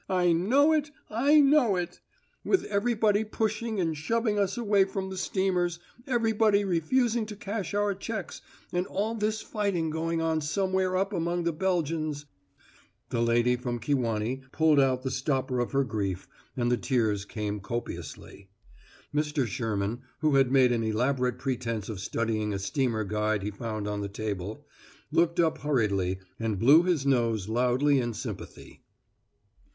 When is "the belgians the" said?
11.43-13.21